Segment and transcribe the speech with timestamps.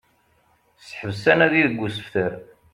[0.87, 2.31] Seḥbes anadi deg usebter